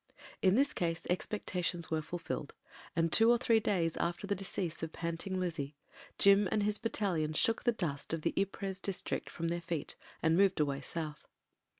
[0.41, 2.55] In this case expectations were fulfilled,
[2.95, 5.75] and two or three days after the decease of Panting Lizze,
[6.17, 9.95] Jim and his bat talion shook the dust of the Ypres district from their feet
[10.23, 11.27] and moved away south.